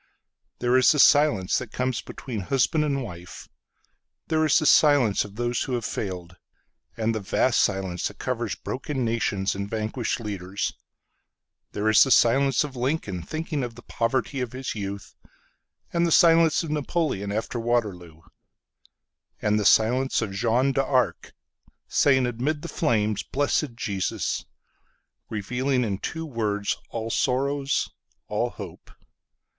There 0.57 0.77
is 0.77 0.91
the 0.91 0.97
silence 0.97 1.59
that 1.59 1.71
comes 1.71 2.01
between 2.01 2.39
husband 2.39 2.83
and 2.83 3.03
wife. 3.03 3.47
There 4.29 4.43
is 4.47 4.57
the 4.57 4.65
silence 4.65 5.23
of 5.23 5.35
those 5.35 5.61
who 5.61 5.73
have 5.75 5.85
failed; 5.85 6.37
And 6.97 7.13
the 7.13 7.19
vast 7.19 7.59
silence 7.59 8.07
that 8.07 8.17
coversBroken 8.17 8.95
nations 8.95 9.53
and 9.53 9.69
vanquished 9.69 10.19
leaders. 10.19 10.73
There 11.73 11.87
is 11.87 12.03
the 12.03 12.09
silence 12.09 12.63
of 12.63 12.75
Lincoln, 12.75 13.21
Thinking 13.21 13.61
of 13.63 13.75
the 13.75 13.83
poverty 13.83 14.41
of 14.41 14.53
his 14.53 14.73
youth. 14.73 15.13
And 15.93 16.07
the 16.07 16.11
silence 16.11 16.63
of 16.63 16.71
NapoleonAfter 16.71 17.61
Waterloo.And 17.61 19.59
the 19.59 19.65
silence 19.65 20.19
of 20.23 20.31
Jeanne 20.33 20.71
d'ArcSaying 20.73 22.27
amid 22.27 22.63
the 22.63 22.67
flames, 22.67 23.21
"Blessed 23.21 23.75
Jesus"—Revealing 23.75 25.83
in 25.83 25.99
two 25.99 26.25
words 26.25 26.75
all 26.89 27.11
sorrows, 27.11 27.91
all 28.27 28.49
hope. 28.49 28.89